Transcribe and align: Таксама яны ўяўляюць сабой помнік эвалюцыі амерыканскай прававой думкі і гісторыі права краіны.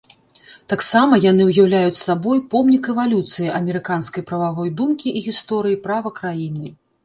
Таксама 0.71 1.19
яны 1.31 1.43
ўяўляюць 1.49 1.99
сабой 2.07 2.41
помнік 2.55 2.83
эвалюцыі 2.95 3.53
амерыканскай 3.61 4.27
прававой 4.33 4.75
думкі 4.83 5.07
і 5.19 5.27
гісторыі 5.31 5.81
права 5.89 6.09
краіны. 6.21 6.79